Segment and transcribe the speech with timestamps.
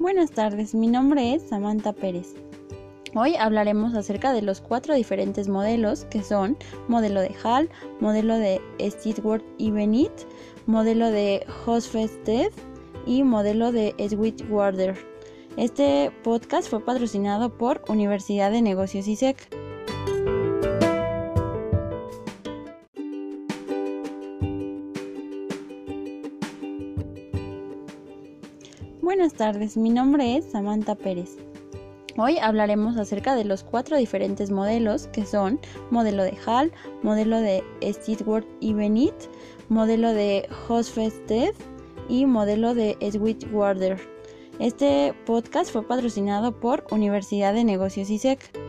[0.00, 2.36] Buenas tardes, mi nombre es Samantha Pérez.
[3.16, 7.68] Hoy hablaremos acerca de los cuatro diferentes modelos que son modelo de Hall,
[7.98, 10.12] modelo de Stewart y Benit,
[10.66, 12.52] modelo de Hosfested
[13.06, 14.96] y modelo de Sweetwater.
[15.56, 19.57] Este podcast fue patrocinado por Universidad de Negocios ISEC.
[29.00, 31.36] Buenas tardes, mi nombre es Samantha Pérez.
[32.16, 36.72] Hoy hablaremos acerca de los cuatro diferentes modelos que son modelo de Hall,
[37.02, 39.14] modelo de Stewart y Benit,
[39.68, 41.54] modelo de Hosfested
[42.08, 43.98] y modelo de Sweetwater.
[44.58, 48.67] Este podcast fue patrocinado por Universidad de Negocios ISEC.